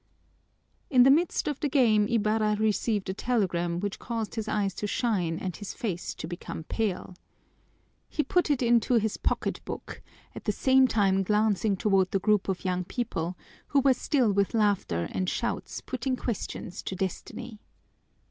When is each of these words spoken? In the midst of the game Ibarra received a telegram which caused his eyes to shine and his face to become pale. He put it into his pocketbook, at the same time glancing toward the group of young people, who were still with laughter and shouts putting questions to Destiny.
In 0.89 1.03
the 1.03 1.11
midst 1.11 1.47
of 1.47 1.59
the 1.59 1.69
game 1.69 2.07
Ibarra 2.07 2.55
received 2.55 3.07
a 3.11 3.13
telegram 3.13 3.79
which 3.79 3.99
caused 3.99 4.33
his 4.33 4.47
eyes 4.47 4.73
to 4.73 4.87
shine 4.87 5.37
and 5.37 5.55
his 5.55 5.75
face 5.75 6.15
to 6.15 6.27
become 6.27 6.63
pale. 6.63 7.13
He 8.09 8.23
put 8.23 8.49
it 8.49 8.63
into 8.63 8.95
his 8.95 9.17
pocketbook, 9.17 10.01
at 10.33 10.45
the 10.45 10.51
same 10.51 10.87
time 10.87 11.21
glancing 11.21 11.77
toward 11.77 12.09
the 12.09 12.17
group 12.19 12.49
of 12.49 12.65
young 12.65 12.83
people, 12.83 13.37
who 13.67 13.79
were 13.79 13.93
still 13.93 14.31
with 14.31 14.55
laughter 14.55 15.07
and 15.11 15.29
shouts 15.29 15.81
putting 15.81 16.15
questions 16.15 16.81
to 16.81 16.95
Destiny. 16.95 17.59